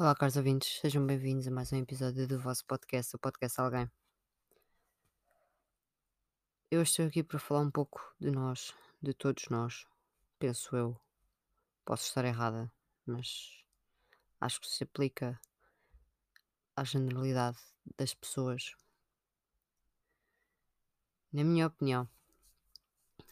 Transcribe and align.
Olá, 0.00 0.14
caros 0.14 0.38
ouvintes, 0.38 0.80
sejam 0.80 1.06
bem-vindos 1.06 1.46
a 1.46 1.50
mais 1.50 1.70
um 1.74 1.76
episódio 1.76 2.26
do 2.26 2.40
vosso 2.40 2.64
podcast, 2.64 3.14
o 3.14 3.18
Podcast 3.18 3.60
Alguém. 3.60 3.86
Eu 6.70 6.80
estou 6.80 7.04
aqui 7.04 7.22
para 7.22 7.38
falar 7.38 7.60
um 7.60 7.70
pouco 7.70 8.00
de 8.18 8.30
nós, 8.30 8.74
de 9.02 9.12
todos 9.12 9.50
nós, 9.50 9.86
penso 10.38 10.74
eu. 10.74 10.98
Posso 11.84 12.04
estar 12.04 12.24
errada, 12.24 12.72
mas 13.04 13.62
acho 14.40 14.62
que 14.62 14.68
se 14.68 14.84
aplica 14.84 15.38
à 16.74 16.82
generalidade 16.82 17.58
das 17.98 18.14
pessoas. 18.14 18.74
Na 21.30 21.44
minha 21.44 21.66
opinião, 21.66 22.08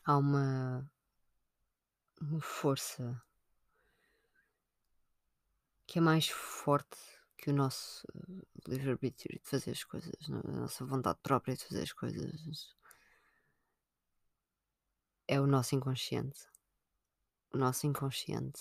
há 0.04 0.18
uma, 0.18 0.86
uma 2.20 2.42
força 2.42 3.18
que 5.88 5.98
é 5.98 6.02
mais 6.02 6.28
forte 6.28 6.98
que 7.38 7.48
o 7.48 7.54
nosso 7.54 8.06
eh, 8.14 8.42
livre-arbítrio 8.68 9.40
de 9.40 9.48
fazer 9.48 9.70
as 9.70 9.82
coisas, 9.82 10.12
é? 10.28 10.34
a 10.34 10.52
nossa 10.52 10.84
vontade 10.84 11.18
própria 11.22 11.56
de 11.56 11.64
fazer 11.64 11.82
as 11.82 11.92
coisas. 11.92 12.76
É 15.26 15.40
o 15.40 15.46
nosso 15.46 15.74
inconsciente. 15.74 16.46
O 17.54 17.56
nosso 17.56 17.86
inconsciente, 17.86 18.60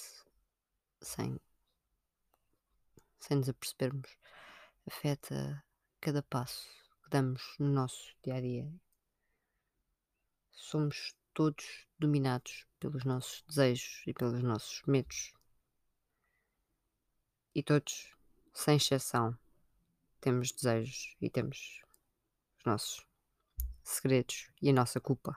sem, 1.02 1.38
sem 3.20 3.38
nos 3.38 3.49
apercebermos, 3.49 4.18
afeta 4.88 5.62
cada 5.99 6.24
passo 6.24 6.65
que 7.04 7.09
damos 7.09 7.55
no 7.59 7.68
nosso 7.68 8.15
dia 8.24 8.35
a 8.35 8.41
dia. 8.41 8.74
Somos 10.52 11.13
todos 11.34 11.87
dominados 11.99 12.65
pelos 12.80 13.04
nossos 13.04 13.43
desejos 13.49 14.02
e 14.07 14.13
pelos 14.13 14.41
nossos 14.41 14.82
medos. 14.87 15.37
E 17.58 17.63
todos, 17.63 18.16
sem 18.54 18.77
exceção, 18.77 19.36
temos 20.22 20.52
desejos 20.52 21.18
e 21.20 21.27
temos 21.27 21.82
os 22.60 22.66
nossos 22.66 23.08
segredos 23.84 24.52
e 24.62 24.70
a 24.70 24.74
nossa 24.74 25.02
culpa. 25.02 25.36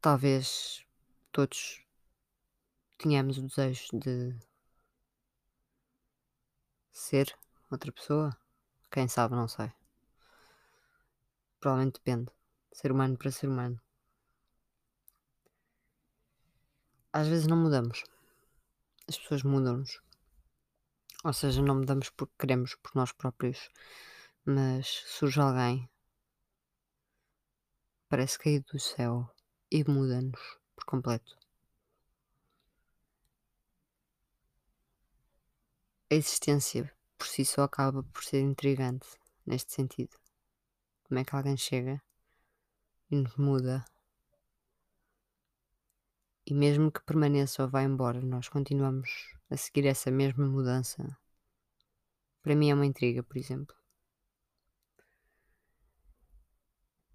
Talvez 0.00 0.84
todos 1.30 1.86
tenhamos 2.98 3.38
o 3.38 3.46
desejo 3.46 3.96
de 3.96 4.36
ser 6.90 7.38
outra 7.70 7.92
pessoa. 7.92 8.36
Quem 8.90 9.06
sabe, 9.06 9.36
não 9.36 9.46
sei. 9.46 9.72
Provavelmente 11.60 12.00
depende. 12.00 12.32
Ser 12.72 12.90
humano 12.90 13.16
para 13.16 13.30
ser 13.30 13.48
humano. 13.48 13.80
Às 17.16 17.28
vezes 17.28 17.46
não 17.46 17.56
mudamos. 17.56 18.04
As 19.08 19.18
pessoas 19.18 19.42
mudam-nos. 19.42 20.02
Ou 21.24 21.32
seja, 21.32 21.62
não 21.62 21.76
mudamos 21.76 22.10
porque 22.10 22.34
queremos 22.38 22.74
por 22.74 22.94
nós 22.94 23.10
próprios, 23.10 23.70
mas 24.44 24.86
surge 25.06 25.40
alguém, 25.40 25.88
parece 28.10 28.38
cair 28.38 28.62
do 28.70 28.78
céu 28.78 29.26
e 29.70 29.82
muda-nos 29.90 30.58
por 30.74 30.84
completo. 30.84 31.38
A 36.10 36.14
existência 36.14 36.94
por 37.16 37.26
si 37.26 37.46
só 37.46 37.62
acaba 37.62 38.02
por 38.02 38.22
ser 38.22 38.42
intrigante 38.42 39.08
neste 39.46 39.72
sentido. 39.72 40.18
Como 41.04 41.18
é 41.18 41.24
que 41.24 41.34
alguém 41.34 41.56
chega 41.56 41.98
e 43.10 43.16
nos 43.16 43.34
muda 43.36 43.82
e 46.46 46.54
mesmo 46.54 46.92
que 46.92 47.02
permaneça 47.02 47.64
ou 47.64 47.68
vá 47.68 47.82
embora, 47.82 48.20
nós 48.20 48.48
continuamos 48.48 49.34
a 49.50 49.56
seguir 49.56 49.86
essa 49.86 50.10
mesma 50.12 50.46
mudança. 50.46 51.18
Para 52.40 52.54
mim 52.54 52.70
é 52.70 52.74
uma 52.74 52.86
intriga, 52.86 53.22
por 53.24 53.36
exemplo. 53.36 53.74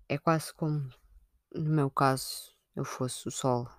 É 0.10 0.18
quase 0.18 0.54
como, 0.54 0.90
no 1.56 1.70
meu 1.70 1.90
caso, 1.90 2.54
eu 2.76 2.84
fosse 2.84 3.26
o 3.30 3.32
sol. 3.32 3.70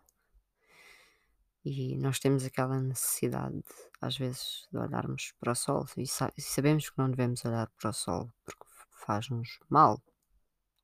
E 1.62 1.98
nós 1.98 2.18
temos 2.18 2.44
aquela 2.44 2.80
necessidade, 2.80 3.62
às 4.00 4.16
vezes, 4.16 4.66
de 4.72 4.78
olharmos 4.78 5.32
para 5.38 5.52
o 5.52 5.54
sol 5.54 5.86
e, 5.98 6.06
sa 6.06 6.32
sabemos 6.38 6.88
que 6.88 6.98
não 6.98 7.10
devemos 7.10 7.44
olhar 7.44 7.70
para 7.78 7.90
o 7.90 7.92
sol 7.92 8.32
porque 8.44 8.64
faz-nos 8.90 9.58
mal 9.68 10.02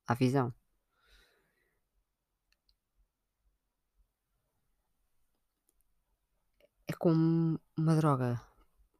à 0.07 0.13
visão. 0.13 0.53
Como 6.99 7.59
uma 7.75 7.95
droga. 7.95 8.39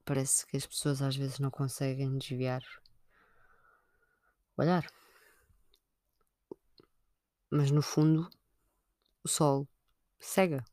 Parece 0.05 0.45
que 0.47 0.57
as 0.57 0.65
pessoas 0.65 1.01
às 1.01 1.15
vezes 1.15 1.39
não 1.39 1.51
conseguem 1.51 2.17
desviar 2.17 2.63
o 4.57 4.61
olhar. 4.61 4.85
Mas 7.51 7.69
no 7.71 7.81
fundo, 7.81 8.29
o 9.23 9.27
sol 9.29 9.67
cega. 10.19 10.63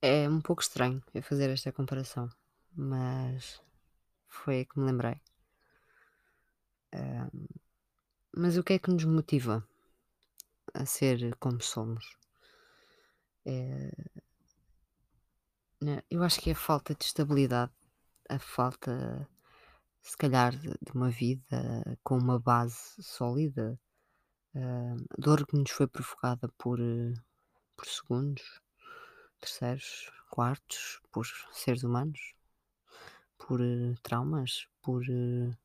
É 0.00 0.26
um 0.28 0.40
pouco 0.40 0.62
estranho 0.62 1.02
eu 1.12 1.22
fazer 1.22 1.50
esta 1.50 1.70
comparação, 1.70 2.30
mas 2.74 3.60
foi 4.28 4.64
que 4.64 4.78
me 4.78 4.86
lembrei. 4.86 5.20
Um, 6.92 7.65
mas 8.36 8.58
o 8.58 8.62
que 8.62 8.74
é 8.74 8.78
que 8.78 8.90
nos 8.90 9.04
motiva 9.04 9.66
a 10.74 10.84
ser 10.84 11.34
como 11.36 11.62
somos? 11.62 12.18
É, 13.46 13.90
né, 15.80 16.02
eu 16.10 16.22
acho 16.22 16.40
que 16.40 16.50
é 16.50 16.52
a 16.52 16.56
falta 16.56 16.94
de 16.94 17.04
estabilidade, 17.04 17.72
a 18.28 18.38
falta, 18.38 19.26
se 20.02 20.16
calhar, 20.16 20.54
de, 20.54 20.92
uma 20.94 21.10
vida 21.10 21.98
com 22.04 22.18
uma 22.18 22.38
base 22.38 23.02
sólida, 23.02 23.80
uh, 24.54 25.06
dor 25.18 25.46
que 25.46 25.56
nos 25.56 25.70
foi 25.70 25.86
provocada 25.86 26.48
por, 26.58 26.78
por 27.74 27.86
segundos, 27.86 28.60
terceiros, 29.40 30.10
quartos, 30.30 31.00
por 31.10 31.26
seres 31.52 31.84
humanos, 31.84 32.34
por 33.38 33.60
uh, 33.60 33.94
traumas, 34.02 34.68
por 34.82 35.02
uh, 35.02 35.56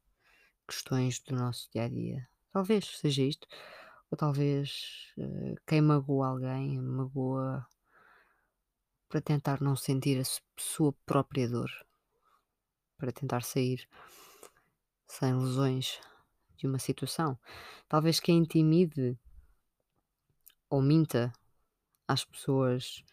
questões 0.67 1.19
do 1.19 1.35
nosso 1.35 1.69
dia 1.71 1.83
a 1.83 1.89
dia. 1.89 2.30
Talvez 2.51 2.97
seja 2.97 3.23
isto. 3.23 3.47
Ou 4.09 4.17
talvez 4.17 5.13
uh, 5.17 5.55
quem 5.65 5.81
magoa 5.81 6.27
alguém 6.27 6.79
magoa 6.81 7.65
para 9.07 9.21
tentar 9.21 9.61
não 9.61 9.75
sentir 9.75 10.19
a 10.19 10.23
sua 10.57 10.93
própria 11.05 11.49
dor, 11.49 11.69
para 12.97 13.11
tentar 13.11 13.43
sair 13.43 13.87
sem 15.07 15.33
lesões 15.35 15.99
de 16.57 16.67
uma 16.67 16.79
situação. 16.79 17.37
Talvez 17.87 18.19
quem 18.19 18.37
intimide 18.37 19.17
ou 20.69 20.81
minta 20.81 21.33
às 22.07 22.23
pessoas. 22.23 23.03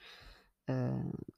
Uh, 0.68 1.34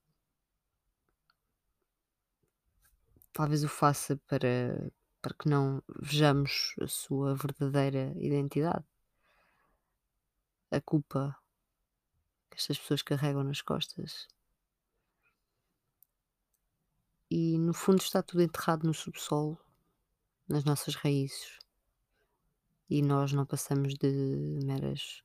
talvez 3.32 3.64
o 3.64 3.68
faça 3.68 4.16
para 4.26 4.90
para 5.20 5.34
que 5.34 5.48
não 5.48 5.82
vejamos 6.00 6.74
a 6.80 6.86
sua 6.86 7.34
verdadeira 7.34 8.12
identidade. 8.16 8.84
A 10.70 10.80
culpa 10.80 11.36
que 12.50 12.56
estas 12.56 12.78
pessoas 12.78 13.02
carregam 13.02 13.44
nas 13.44 13.60
costas. 13.60 14.28
E 17.30 17.58
no 17.58 17.72
fundo 17.72 18.00
está 18.00 18.22
tudo 18.22 18.42
enterrado 18.42 18.86
no 18.86 18.94
subsolo, 18.94 19.58
nas 20.48 20.64
nossas 20.64 20.94
raízes. 20.94 21.58
E 22.88 23.02
nós 23.02 23.32
não 23.32 23.46
passamos 23.46 23.94
de 23.94 24.08
meras 24.64 25.22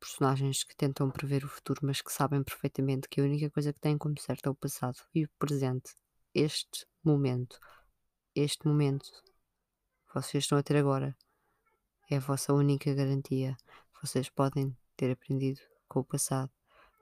personagens 0.00 0.64
que 0.64 0.74
tentam 0.74 1.10
prever 1.10 1.44
o 1.44 1.48
futuro, 1.48 1.80
mas 1.84 2.00
que 2.00 2.10
sabem 2.10 2.42
perfeitamente 2.42 3.08
que 3.08 3.20
a 3.20 3.24
única 3.24 3.50
coisa 3.50 3.72
que 3.72 3.78
têm 3.78 3.98
como 3.98 4.18
certo 4.18 4.46
é 4.46 4.50
o 4.50 4.54
passado 4.54 4.98
e 5.14 5.24
o 5.24 5.28
presente. 5.38 5.94
Este 6.34 6.86
momento 7.04 7.60
este 8.40 8.66
momento 8.66 9.10
que 10.06 10.14
vocês 10.14 10.44
estão 10.44 10.58
a 10.58 10.62
ter 10.62 10.76
agora 10.76 11.16
é 12.10 12.16
a 12.16 12.20
vossa 12.20 12.52
única 12.52 12.92
garantia. 12.94 13.56
Vocês 14.02 14.28
podem 14.28 14.76
ter 14.96 15.12
aprendido 15.12 15.60
com 15.88 16.00
o 16.00 16.04
passado, 16.04 16.50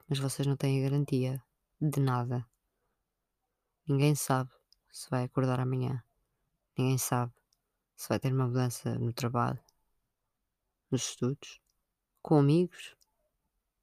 mas 0.08 0.18
vocês 0.18 0.46
não 0.46 0.56
têm 0.56 0.84
a 0.84 0.90
garantia 0.90 1.42
de 1.80 2.00
nada. 2.00 2.46
Ninguém 3.86 4.14
sabe 4.14 4.50
se 4.90 5.08
vai 5.08 5.24
acordar 5.24 5.60
amanhã. 5.60 6.02
Ninguém 6.76 6.98
sabe 6.98 7.32
se 7.96 8.08
vai 8.08 8.18
ter 8.18 8.32
uma 8.32 8.46
mudança 8.46 8.98
no 8.98 9.12
trabalho, 9.12 9.58
nos 10.90 11.10
estudos, 11.10 11.60
com 12.20 12.38
amigos, 12.38 12.96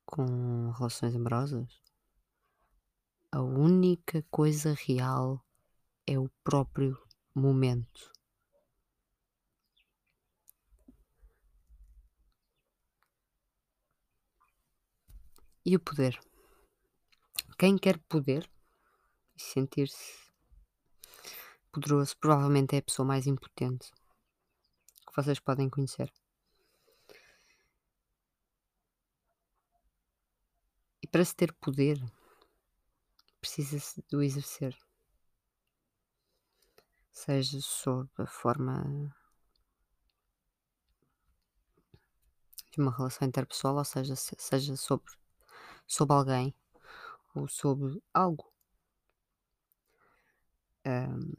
com 0.06 0.72
relações 0.72 1.16
amorosas. 1.16 1.82
A 3.32 3.42
única 3.42 4.24
coisa 4.30 4.74
real 4.74 5.44
é 6.08 6.20
o 6.20 6.30
próprio 6.44 7.05
momento 7.36 8.12
e 15.66 15.76
o 15.76 15.80
poder. 15.80 16.20
Quem 17.58 17.78
quer 17.78 17.98
poder 18.08 18.50
e 19.36 19.42
sentir-se 19.42 20.26
poderoso 21.72 22.16
provavelmente 22.18 22.76
é 22.76 22.80
a 22.80 22.82
pessoa 22.82 23.06
mais 23.06 23.28
impotente 23.28 23.92
que 25.06 25.16
vocês 25.16 25.40
podem 25.40 25.70
conhecer. 25.70 26.12
E 31.02 31.08
para 31.08 31.24
se 31.24 31.36
ter 31.36 31.54
poder, 31.54 31.98
precisa-se 33.40 34.04
do 34.10 34.22
exercer. 34.24 34.76
Seja 37.16 37.62
sob 37.62 38.10
a 38.18 38.28
forma 38.28 38.84
de 42.70 42.82
uma 42.82 42.92
relação 42.92 43.26
interpessoal, 43.26 43.78
ou 43.78 43.86
seja, 43.86 44.18
seja 44.18 44.76
sobre, 44.76 45.14
sobre 45.88 46.14
alguém 46.14 46.54
ou 47.34 47.48
sobre 47.48 48.04
algo. 48.14 48.54
Um, 50.86 51.34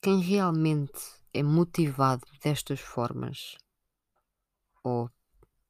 quem 0.00 0.20
realmente 0.20 0.98
é 1.34 1.42
motivado 1.42 2.26
destas 2.42 2.80
formas, 2.80 3.58
ou 4.82 5.10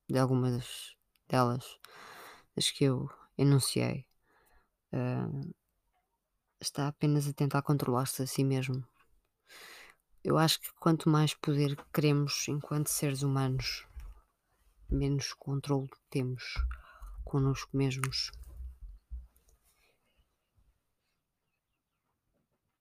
de 0.08 0.16
algumas 0.16 0.96
delas, 1.26 1.80
das 2.54 2.70
que 2.70 2.84
eu 2.84 3.10
enunciei, 3.36 4.06
está 6.64 6.88
apenas 6.88 7.28
a 7.28 7.32
tentar 7.32 7.62
controlar-se 7.62 8.22
a 8.22 8.26
si 8.26 8.42
mesmo. 8.44 8.86
Eu 10.22 10.38
acho 10.38 10.60
que 10.60 10.72
quanto 10.80 11.08
mais 11.08 11.34
poder 11.34 11.76
queremos 11.92 12.48
enquanto 12.48 12.88
seres 12.88 13.22
humanos, 13.22 13.86
menos 14.90 15.32
controle 15.34 15.90
temos 16.08 16.54
connosco 17.24 17.76
mesmos. 17.76 18.30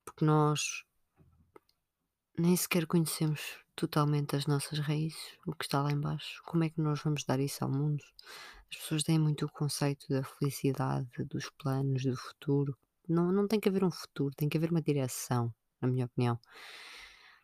Porque 0.06 0.24
nós 0.24 0.86
nem 2.38 2.56
sequer 2.56 2.86
conhecemos 2.86 3.58
totalmente 3.76 4.36
as 4.36 4.46
nossas 4.46 4.80
raízes, 4.80 5.38
o 5.46 5.54
que 5.54 5.66
está 5.66 5.82
lá 5.82 5.92
embaixo. 5.92 6.42
Como 6.46 6.64
é 6.64 6.70
que 6.70 6.82
nós 6.82 7.02
vamos 7.02 7.24
dar 7.24 7.40
isso 7.40 7.64
ao 7.64 7.72
mundo? 7.72 8.04
As 8.70 8.78
pessoas 8.78 9.04
têm 9.04 9.20
muito 9.20 9.46
o 9.46 9.52
conceito 9.52 10.08
da 10.10 10.24
felicidade, 10.24 11.10
dos 11.26 11.50
planos, 11.50 12.04
do 12.04 12.16
futuro. 12.16 12.78
Não, 13.08 13.32
não 13.32 13.48
tem 13.48 13.60
que 13.60 13.70
haver 13.70 13.84
um 13.84 13.92
futuro, 13.92 14.34
tem 14.36 14.48
que 14.48 14.58
haver 14.58 14.72
uma 14.72 14.82
direção, 14.82 15.54
na 15.82 15.88
minha 15.88 16.06
opinião. 16.06 16.40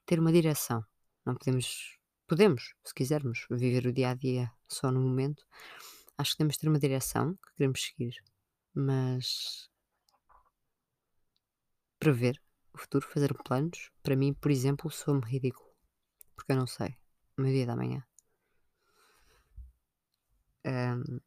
Ter 0.05 0.19
uma 0.19 0.31
direção. 0.31 0.83
Não 1.25 1.35
podemos, 1.35 1.99
podemos, 2.27 2.73
se 2.83 2.93
quisermos, 2.93 3.45
viver 3.51 3.85
o 3.87 3.93
dia 3.93 4.11
a 4.11 4.13
dia 4.13 4.51
só 4.67 4.91
no 4.91 5.01
momento. 5.01 5.45
Acho 6.17 6.31
que 6.31 6.37
temos 6.37 6.53
de 6.55 6.59
ter 6.59 6.69
uma 6.69 6.79
direção 6.79 7.35
que 7.35 7.53
queremos 7.55 7.81
seguir, 7.81 8.15
mas 8.73 9.69
prever 11.99 12.41
o 12.73 12.77
futuro, 12.77 13.07
fazer 13.07 13.33
planos, 13.43 13.91
para 14.01 14.15
mim, 14.15 14.33
por 14.33 14.51
exemplo, 14.51 14.89
sou-me 14.89 15.21
ridículo. 15.25 15.69
Porque 16.35 16.51
eu 16.53 16.55
não 16.55 16.67
sei 16.67 16.97
o 17.37 17.41
meu 17.41 17.51
dia 17.51 17.65
da 17.65 17.75
manhã. 17.75 18.03
Um, 20.65 21.19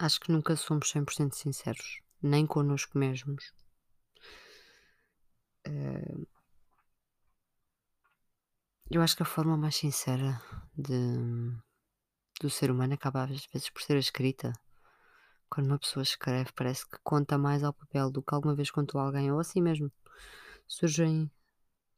acho 0.00 0.18
que 0.18 0.32
nunca 0.32 0.56
somos 0.56 0.90
100% 0.90 1.34
sinceros, 1.34 2.00
nem 2.22 2.46
connosco 2.46 2.98
mesmos. 2.98 3.52
Uh, 5.68 6.26
eu 8.90 9.02
acho 9.02 9.14
que 9.14 9.22
a 9.22 9.26
forma 9.26 9.58
mais 9.58 9.76
sincera 9.76 10.40
de, 10.74 10.94
do 12.40 12.48
ser 12.48 12.70
humano 12.70 12.94
acaba 12.94 13.24
às 13.24 13.46
vezes 13.52 13.68
por 13.68 13.82
ser 13.82 13.96
a 13.96 14.00
escrita. 14.00 14.52
Quando 15.50 15.66
uma 15.66 15.78
pessoa 15.78 16.02
escreve, 16.02 16.50
parece 16.52 16.88
que 16.88 16.96
conta 17.02 17.36
mais 17.36 17.62
ao 17.62 17.74
papel 17.74 18.10
do 18.10 18.22
que 18.22 18.34
alguma 18.34 18.54
vez 18.54 18.70
contou 18.70 19.00
a 19.00 19.04
alguém, 19.04 19.30
ou 19.30 19.38
assim 19.38 19.60
mesmo. 19.60 19.92
Surgem 20.66 21.30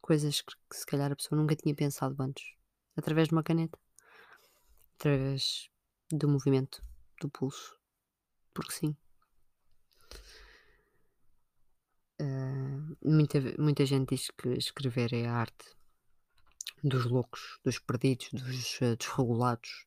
coisas 0.01 0.41
que, 0.41 0.53
que 0.69 0.75
se 0.75 0.85
calhar 0.85 1.11
a 1.11 1.15
pessoa 1.15 1.39
nunca 1.39 1.55
tinha 1.55 1.73
pensado 1.73 2.21
antes, 2.21 2.43
através 2.97 3.29
de 3.29 3.35
uma 3.35 3.43
caneta, 3.43 3.79
através 4.95 5.69
do 6.11 6.27
movimento 6.27 6.83
do 7.21 7.29
pulso 7.29 7.82
porque 8.53 8.73
sim. 8.73 8.97
Uh, 12.21 12.97
muita, 13.03 13.39
muita 13.59 13.85
gente 13.85 14.15
diz 14.15 14.29
que 14.31 14.49
escrever 14.49 15.13
é 15.13 15.27
a 15.27 15.33
arte 15.33 15.75
dos 16.83 17.05
loucos, 17.05 17.59
dos 17.63 17.79
perdidos, 17.79 18.29
dos 18.31 18.81
uh, 18.81 18.95
desregulados. 18.97 19.85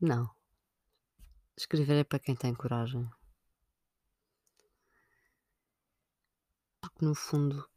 Não. 0.00 0.30
Escrever 1.56 1.96
é 2.00 2.04
para 2.04 2.18
quem 2.18 2.34
tem 2.34 2.54
coragem. 2.54 3.08
Porque 6.80 7.04
no 7.04 7.14
fundo 7.14 7.68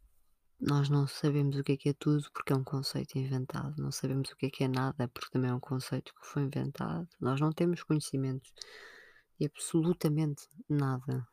nós 0.58 0.88
não 0.88 1.06
sabemos 1.06 1.56
o 1.56 1.62
que 1.62 1.72
é 1.72 1.76
que 1.76 1.88
é 1.90 1.92
tudo 1.92 2.30
porque 2.32 2.52
é 2.52 2.56
um 2.56 2.64
conceito 2.64 3.18
inventado. 3.18 3.74
Não 3.80 3.92
sabemos 3.92 4.30
o 4.30 4.36
que 4.36 4.46
é 4.46 4.50
que 4.50 4.64
é 4.64 4.68
nada 4.68 5.06
porque 5.08 5.30
também 5.30 5.50
é 5.50 5.54
um 5.54 5.60
conceito 5.60 6.14
que 6.14 6.26
foi 6.26 6.42
inventado. 6.42 7.08
Nós 7.20 7.40
não 7.40 7.52
temos 7.52 7.82
conhecimento 7.82 8.48
e 8.48 8.95
absolutamente 9.44 10.48
nada. 10.68 11.28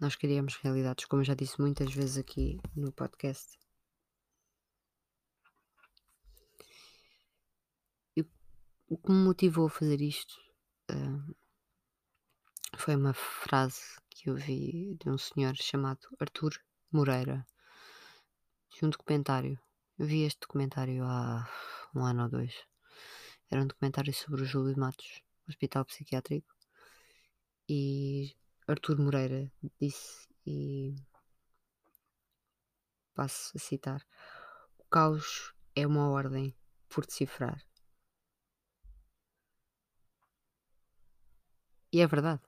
Nós 0.00 0.16
criamos 0.16 0.56
realidades, 0.56 1.04
como 1.06 1.22
eu 1.22 1.26
já 1.26 1.34
disse 1.34 1.60
muitas 1.60 1.92
vezes 1.92 2.18
aqui 2.18 2.60
no 2.76 2.92
podcast. 2.92 3.58
E 8.16 8.22
o 8.88 8.98
que 8.98 9.10
me 9.10 9.24
motivou 9.24 9.66
a 9.66 9.70
fazer 9.70 10.00
isto 10.00 10.34
uh, 10.90 11.34
foi 12.76 12.96
uma 12.96 13.14
frase 13.14 13.82
que 14.10 14.28
eu 14.28 14.36
vi 14.36 14.96
de 15.00 15.08
um 15.08 15.18
senhor 15.18 15.54
chamado 15.56 16.06
Arthur 16.20 16.52
Moreira, 16.92 17.46
de 18.70 18.84
um 18.84 18.90
documentário. 18.90 19.58
Eu 19.98 20.06
vi 20.06 20.22
este 20.22 20.40
documentário 20.40 21.04
há 21.04 21.48
um 21.94 22.04
ano 22.04 22.24
ou 22.24 22.28
dois. 22.28 22.73
Era 23.54 23.62
um 23.62 23.68
documentário 23.68 24.12
sobre 24.12 24.42
o 24.42 24.44
Júlio 24.44 24.76
Matos, 24.76 25.22
Hospital 25.48 25.84
Psiquiátrico. 25.84 26.52
E 27.68 28.34
Artur 28.66 28.98
Moreira 28.98 29.48
disse, 29.80 30.28
e 30.44 30.96
passo 33.14 33.56
a 33.56 33.60
citar: 33.60 34.04
O 34.76 34.82
caos 34.90 35.54
é 35.72 35.86
uma 35.86 36.08
ordem 36.08 36.52
por 36.88 37.06
decifrar. 37.06 37.64
E 41.92 42.00
é 42.00 42.06
verdade. 42.08 42.42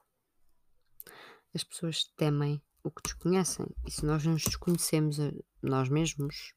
As 1.54 1.62
pessoas 1.62 2.02
temem 2.16 2.60
o 2.82 2.90
que 2.90 3.02
desconhecem. 3.04 3.66
E 3.86 3.92
se 3.92 4.04
nós 4.04 4.26
nos 4.26 4.42
desconhecemos 4.42 5.20
a 5.20 5.30
nós 5.62 5.88
mesmos, 5.88 6.52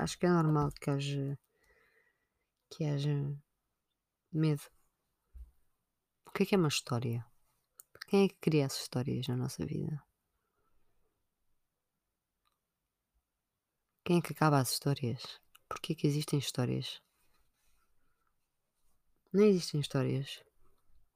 acho 0.00 0.18
que 0.18 0.26
é 0.26 0.30
normal 0.30 0.72
que 0.80 0.90
haja, 0.90 1.38
que 2.68 2.84
haja 2.84 3.43
Medo. 4.36 4.64
O 6.26 6.32
que 6.32 6.42
é 6.42 6.46
que 6.46 6.56
é 6.56 6.58
uma 6.58 6.66
história? 6.66 7.24
Quem 8.08 8.24
é 8.24 8.28
que 8.28 8.34
cria 8.40 8.66
as 8.66 8.76
histórias 8.76 9.28
na 9.28 9.36
nossa 9.36 9.64
vida? 9.64 10.04
Quem 14.04 14.18
é 14.18 14.20
que 14.20 14.32
acaba 14.32 14.58
as 14.58 14.72
histórias? 14.72 15.40
Porquê 15.68 15.92
é 15.92 15.94
que 15.94 16.08
existem 16.08 16.40
histórias? 16.40 17.00
Não 19.32 19.44
existem 19.44 19.80
histórias. 19.80 20.42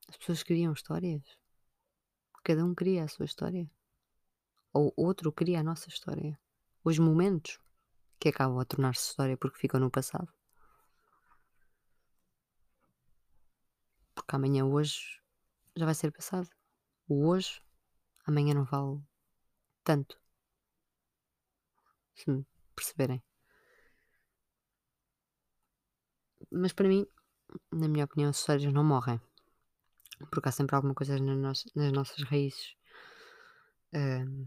As 0.06 0.16
pessoas 0.16 0.44
criam 0.44 0.72
histórias. 0.72 1.24
Cada 2.44 2.64
um 2.64 2.72
cria 2.72 3.02
a 3.02 3.08
sua 3.08 3.24
história. 3.24 3.68
Ou 4.72 4.94
outro 4.96 5.32
cria 5.32 5.58
a 5.58 5.64
nossa 5.64 5.88
história. 5.88 6.38
Os 6.84 7.00
momentos 7.00 7.58
que 8.20 8.28
acabam 8.28 8.60
a 8.60 8.64
tornar-se 8.64 9.08
história 9.08 9.36
porque 9.36 9.58
ficam 9.58 9.80
no 9.80 9.90
passado. 9.90 10.37
Porque 14.28 14.36
amanhã, 14.36 14.66
hoje, 14.66 15.22
já 15.74 15.86
vai 15.86 15.94
ser 15.94 16.12
passado. 16.12 16.50
O 17.08 17.28
hoje, 17.28 17.62
amanhã 18.26 18.52
não 18.52 18.64
vale 18.66 19.00
tanto. 19.82 20.20
Se 22.14 22.30
me 22.30 22.44
perceberem. 22.76 23.22
Mas 26.50 26.74
para 26.74 26.88
mim, 26.88 27.06
na 27.72 27.88
minha 27.88 28.04
opinião, 28.04 28.30
os 28.30 28.38
histórias 28.38 28.70
não 28.70 28.84
morrem. 28.84 29.18
Porque 30.30 30.50
há 30.50 30.52
sempre 30.52 30.76
alguma 30.76 30.94
coisa 30.94 31.18
nas, 31.18 31.64
nas 31.74 31.90
nossas 31.90 32.22
raízes. 32.24 32.76
Um, 33.94 34.46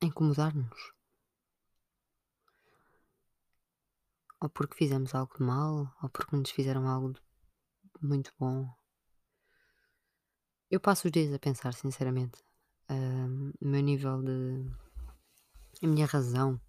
incomodar-nos. 0.00 0.93
Ou 4.44 4.50
porque 4.50 4.76
fizemos 4.76 5.14
algo 5.14 5.34
de 5.38 5.42
mal, 5.42 5.90
ou 6.02 6.08
porque 6.10 6.36
nos 6.36 6.50
fizeram 6.50 6.86
algo 6.86 7.14
muito 8.02 8.30
bom. 8.38 8.68
Eu 10.70 10.78
passo 10.80 11.06
os 11.06 11.12
dias 11.12 11.32
a 11.32 11.38
pensar, 11.38 11.72
sinceramente, 11.72 12.42
uh, 12.90 13.52
o 13.58 13.66
meu 13.66 13.80
nível 13.80 14.22
de. 14.22 14.70
a 15.82 15.86
minha 15.86 16.04
razão, 16.04 16.60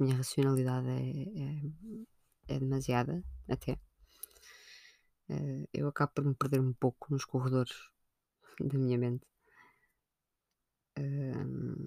A 0.00 0.02
minha 0.02 0.16
racionalidade 0.16 0.88
é, 0.88 2.52
é, 2.52 2.56
é 2.56 2.58
demasiada, 2.58 3.22
até. 3.48 3.78
Eh, 5.28 5.68
eu 5.72 5.86
acabo 5.88 6.12
por 6.14 6.24
me 6.24 6.34
perder 6.34 6.60
um 6.60 6.72
pouco 6.72 7.12
nos 7.12 7.24
corredores 7.24 7.76
da 8.60 8.76
minha 8.78 8.98
mente. 8.98 9.26
Hum, 10.98 11.86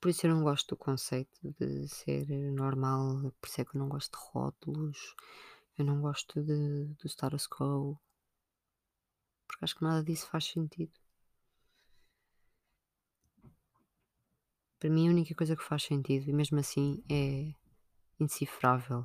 por 0.00 0.08
isso 0.08 0.26
eu 0.26 0.34
não 0.34 0.42
gosto 0.42 0.68
do 0.70 0.76
conceito 0.76 1.38
de 1.58 1.86
ser 1.88 2.26
normal, 2.52 3.32
por 3.40 3.48
isso 3.48 3.60
é 3.60 3.64
que 3.64 3.76
eu 3.76 3.78
não 3.78 3.88
gosto 3.88 4.18
de 4.18 4.24
rótulos, 4.32 5.14
eu 5.76 5.84
não 5.84 6.00
gosto 6.00 6.42
de, 6.42 6.86
do 6.94 7.06
status 7.06 7.46
quo, 7.46 7.98
porque 9.46 9.64
acho 9.64 9.76
que 9.76 9.84
nada 9.84 10.02
disso 10.02 10.26
faz 10.28 10.46
sentido. 10.46 10.92
Para 14.78 14.88
mim 14.88 15.08
a 15.08 15.10
única 15.10 15.34
coisa 15.34 15.54
que 15.54 15.62
faz 15.62 15.82
sentido, 15.82 16.30
e 16.30 16.32
mesmo 16.32 16.58
assim 16.58 17.04
é 17.10 17.54
indecifrável, 18.18 19.04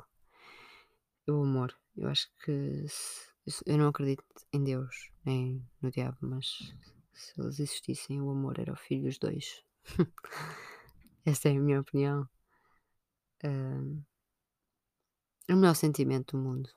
é 1.28 1.32
o 1.32 1.44
amor. 1.44 1.76
Eu 1.98 2.08
acho 2.08 2.30
que 2.44 2.88
se, 2.88 3.64
eu 3.66 3.78
não 3.78 3.90
acredito 3.90 4.24
em 4.54 4.64
Deus 4.64 5.12
nem 5.26 5.62
no 5.82 5.92
diabo, 5.92 6.18
mas 6.22 6.74
se 7.14 7.40
eles 7.40 7.60
existissem, 7.60 8.22
o 8.22 8.30
amor 8.30 8.60
era 8.60 8.72
o 8.72 8.78
filho 8.78 9.04
dos 9.04 9.18
dois. 9.18 9.62
Essa 11.26 11.50
é 11.50 11.58
a 11.58 11.60
minha 11.60 11.82
opinião. 11.82 12.30
Uh, 13.44 14.06
é 15.48 15.54
o 15.54 15.58
melhor 15.58 15.76
sentimento 15.76 16.38
do 16.38 16.44
mundo. 16.44 16.70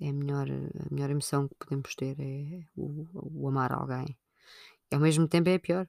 É 0.00 0.08
a 0.08 0.12
melhor, 0.12 0.48
a 0.48 0.94
melhor 0.94 1.10
emoção 1.10 1.48
que 1.48 1.54
podemos 1.56 1.94
ter 1.94 2.16
é 2.20 2.64
o, 2.76 3.08
o 3.14 3.48
amar 3.48 3.72
alguém. 3.72 4.16
E 4.90 4.94
ao 4.94 5.00
mesmo 5.00 5.26
tempo 5.26 5.48
é 5.48 5.56
a 5.56 5.60
pior. 5.60 5.88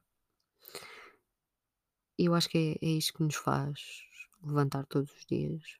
E 2.17 2.25
eu 2.25 2.33
acho 2.33 2.50
que 2.50 2.77
é, 2.81 2.85
é 2.85 2.89
isto 2.89 3.13
que 3.13 3.23
nos 3.23 3.35
faz 3.35 4.01
levantar 4.41 4.85
todos 4.85 5.12
os 5.12 5.25
dias. 5.25 5.79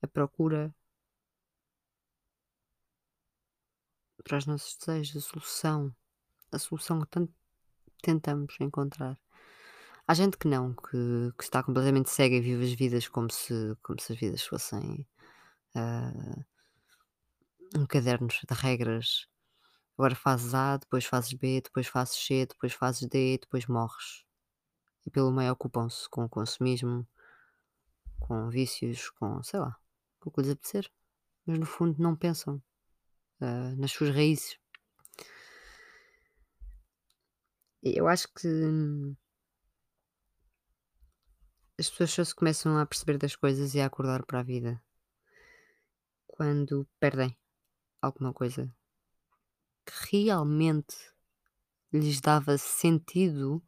A 0.00 0.06
procura 0.06 0.74
para 4.22 4.38
os 4.38 4.46
nossos 4.46 4.76
desejos, 4.76 5.16
a 5.16 5.28
solução. 5.28 5.96
A 6.52 6.58
solução 6.58 7.00
que 7.00 7.08
tanto 7.08 7.32
tentamos 8.00 8.56
encontrar. 8.60 9.18
Há 10.06 10.14
gente 10.14 10.36
que 10.36 10.48
não, 10.48 10.74
que, 10.74 11.32
que 11.38 11.44
está 11.44 11.62
completamente 11.62 12.10
cega 12.10 12.34
e 12.34 12.40
vive 12.40 12.64
as 12.64 12.72
vidas 12.72 13.08
como 13.08 13.30
se, 13.30 13.76
como 13.82 14.00
se 14.00 14.12
as 14.12 14.18
vidas 14.18 14.42
fossem 14.42 15.06
uh, 15.76 16.44
um 17.76 17.86
caderno 17.86 18.26
de 18.28 18.54
regras. 18.54 19.28
Agora 19.96 20.14
fazes 20.14 20.54
A, 20.54 20.76
depois 20.76 21.04
fazes 21.04 21.32
B, 21.34 21.60
depois 21.60 21.86
fazes 21.86 22.16
C, 22.16 22.46
depois 22.46 22.72
fazes 22.72 23.08
D, 23.08 23.38
depois 23.38 23.66
morres. 23.66 24.24
E 25.06 25.10
pelo 25.10 25.30
meio 25.30 25.52
ocupam-se 25.52 26.08
com 26.08 26.24
o 26.24 26.28
consumismo, 26.28 27.06
com 28.18 28.48
vícios, 28.50 29.10
com 29.10 29.42
sei 29.42 29.60
lá, 29.60 29.76
com 30.20 30.30
o 30.30 30.32
que 30.32 30.42
lhes 30.42 30.50
apetecer. 30.50 30.90
Mas 31.46 31.58
no 31.58 31.66
fundo 31.66 32.02
não 32.02 32.16
pensam 32.16 32.62
uh, 33.40 33.76
nas 33.76 33.92
suas 33.92 34.14
raízes. 34.14 34.58
Eu 37.82 38.06
acho 38.08 38.28
que 38.34 38.46
hum, 38.48 39.16
as 41.78 41.88
pessoas 41.88 42.10
só 42.10 42.24
se 42.24 42.34
começam 42.34 42.78
a 42.78 42.86
perceber 42.86 43.18
das 43.18 43.34
coisas 43.34 43.74
e 43.74 43.80
a 43.80 43.86
acordar 43.86 44.24
para 44.24 44.40
a 44.40 44.42
vida 44.42 44.82
quando 46.26 46.88
perdem 46.98 47.36
alguma 48.00 48.32
coisa 48.32 48.74
que 49.84 50.24
realmente 50.24 50.96
lhes 51.92 52.20
dava 52.20 52.56
sentido 52.56 53.62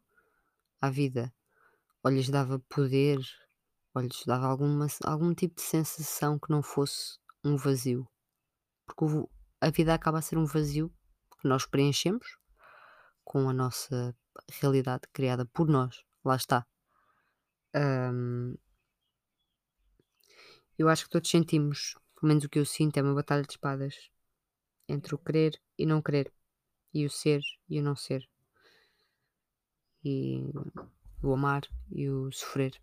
à 0.81 0.89
vida, 0.89 1.33
ou 2.03 2.11
lhes 2.11 2.29
dava 2.29 2.59
poder, 2.67 3.19
ou 3.93 4.01
lhes 4.01 4.23
dava 4.25 4.47
alguma, 4.47 4.87
algum 5.03 5.33
tipo 5.33 5.55
de 5.55 5.61
sensação 5.61 6.39
que 6.39 6.49
não 6.49 6.61
fosse 6.61 7.19
um 7.43 7.55
vazio. 7.55 8.07
Porque 8.85 9.05
a 9.61 9.69
vida 9.69 9.93
acaba 9.93 10.19
a 10.19 10.21
ser 10.21 10.37
um 10.37 10.45
vazio 10.45 10.93
que 11.39 11.47
nós 11.47 11.65
preenchemos 11.65 12.37
com 13.23 13.49
a 13.49 13.53
nossa 13.53 14.15
realidade 14.59 15.03
criada 15.13 15.45
por 15.45 15.67
nós. 15.67 16.03
Lá 16.23 16.35
está. 16.35 16.65
Eu 20.77 20.89
acho 20.89 21.05
que 21.05 21.09
todos 21.09 21.29
sentimos, 21.29 21.95
pelo 22.15 22.27
menos 22.29 22.43
o 22.43 22.49
que 22.49 22.59
eu 22.59 22.65
sinto, 22.65 22.97
é 22.97 23.01
uma 23.01 23.13
batalha 23.13 23.43
de 23.43 23.51
espadas 23.51 24.09
entre 24.87 25.15
o 25.15 25.17
querer 25.17 25.61
e 25.77 25.85
não 25.85 26.01
querer, 26.01 26.33
e 26.93 27.05
o 27.05 27.09
ser 27.09 27.41
e 27.69 27.79
o 27.79 27.83
não 27.83 27.95
ser, 27.95 28.29
e 30.03 30.51
o 31.23 31.33
amar 31.33 31.63
e 31.91 32.09
o 32.09 32.31
sofrer. 32.31 32.81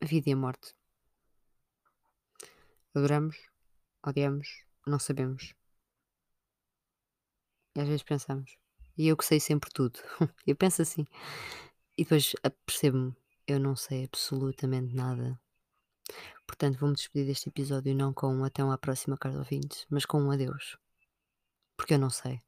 A 0.00 0.04
vida 0.04 0.30
e 0.30 0.32
a 0.32 0.36
morte. 0.36 0.74
Adoramos, 2.94 3.36
odiamos, 4.02 4.64
não 4.86 4.98
sabemos. 4.98 5.54
E 7.74 7.80
às 7.80 7.86
vezes 7.86 8.02
pensamos, 8.02 8.58
e 8.96 9.08
eu 9.08 9.16
que 9.16 9.24
sei 9.24 9.40
sempre 9.40 9.70
tudo. 9.72 10.00
eu 10.46 10.56
penso 10.56 10.82
assim. 10.82 11.04
E 11.96 12.04
depois 12.04 12.34
percebo-me, 12.66 13.14
eu 13.46 13.60
não 13.60 13.76
sei 13.76 14.04
absolutamente 14.04 14.94
nada. 14.94 15.38
Portanto, 16.46 16.78
vou-me 16.78 16.94
despedir 16.94 17.26
deste 17.26 17.48
episódio 17.48 17.94
não 17.94 18.12
com 18.12 18.34
um 18.34 18.44
até 18.44 18.62
uma 18.62 18.78
próxima, 18.78 19.16
caros 19.16 19.38
ouvintes, 19.38 19.86
mas 19.90 20.04
com 20.04 20.20
um 20.20 20.30
adeus. 20.30 20.76
Porque 21.76 21.94
eu 21.94 21.98
não 21.98 22.10
sei. 22.10 22.40